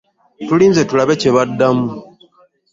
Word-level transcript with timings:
Tulinze 0.47 0.81
tulabe 0.89 1.13
kye 1.21 1.29
babaddamu. 1.35 1.85